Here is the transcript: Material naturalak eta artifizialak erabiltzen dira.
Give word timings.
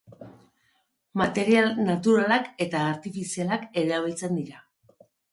Material 1.21 1.67
naturalak 1.89 2.47
eta 2.65 2.81
artifizialak 2.93 3.67
erabiltzen 3.83 4.35
dira. 4.41 4.63